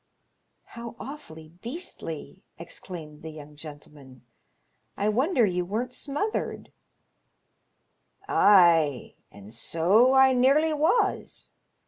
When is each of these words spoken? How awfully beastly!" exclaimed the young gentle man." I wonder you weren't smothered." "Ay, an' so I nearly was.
How 0.73 0.95
awfully 0.99 1.49
beastly!" 1.61 2.41
exclaimed 2.57 3.21
the 3.21 3.29
young 3.29 3.55
gentle 3.55 3.91
man." 3.93 4.23
I 4.97 5.09
wonder 5.09 5.45
you 5.45 5.63
weren't 5.63 5.93
smothered." 5.93 6.71
"Ay, 8.27 9.13
an' 9.31 9.51
so 9.51 10.15
I 10.15 10.33
nearly 10.33 10.73
was. 10.73 11.51